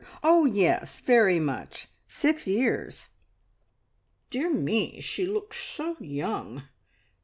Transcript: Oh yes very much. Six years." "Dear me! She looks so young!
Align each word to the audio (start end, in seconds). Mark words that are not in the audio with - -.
Oh 0.23 0.45
yes 0.45 0.99
very 0.99 1.39
much. 1.39 1.87
Six 2.07 2.47
years." 2.47 3.09
"Dear 4.31 4.49
me! 4.49 4.99
She 4.99 5.27
looks 5.27 5.63
so 5.63 5.95
young! 5.99 6.63